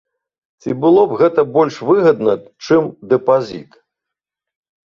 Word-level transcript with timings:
Ці 0.61 0.69
было 0.85 1.03
б 1.11 1.19
гэта 1.19 1.45
больш 1.59 1.75
выгадна, 1.91 2.33
чым 2.65 2.83
дэпазіт? 3.15 3.81